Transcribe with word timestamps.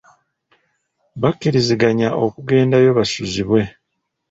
Bakkiriziganya 1.21 2.09
okugendayo 2.25 2.89
basuzibwe. 2.97 3.61